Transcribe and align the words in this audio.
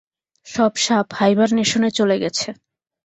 সব 0.47 0.71
সাপ 0.77 1.07
হাইবারনেশনে 1.13 1.89
চলে 1.91 2.15
গেছে। 2.19 2.49